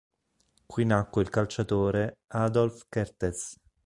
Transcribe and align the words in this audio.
Qui 0.71 0.83
nacque 0.85 1.21
il 1.21 1.29
calciatore 1.29 2.17
Adolf 2.29 2.87
Kertész. 2.89 3.45